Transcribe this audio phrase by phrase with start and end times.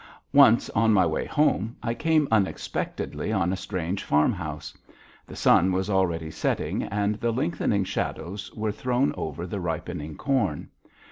[0.33, 4.75] Once on my way home I came unexpectedly on a strange farmhouse.
[5.27, 10.69] The sun was already setting, and the lengthening shadows were thrown over the ripening corn.